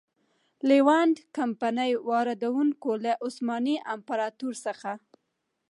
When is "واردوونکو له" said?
2.09-3.11